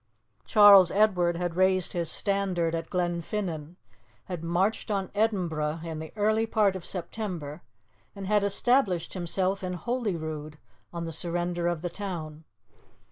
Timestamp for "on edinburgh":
4.89-5.81